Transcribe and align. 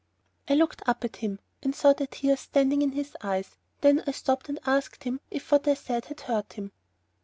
I 0.49 0.55
looked 0.55 0.81
up 0.87 1.03
at 1.05 1.17
him 1.17 1.37
and 1.61 1.75
saw 1.75 1.93
the 1.93 2.07
tears 2.07 2.39
standing 2.39 2.81
in 2.81 2.93
his 2.93 3.15
eyes; 3.21 3.55
then 3.81 4.03
I 4.07 4.11
stopped 4.13 4.49
and 4.49 4.59
asked 4.65 5.03
him 5.03 5.19
if 5.29 5.51
what 5.51 5.67
I 5.67 5.71
had 5.77 5.77
said 5.77 6.19
hurt 6.21 6.53
him. 6.53 6.71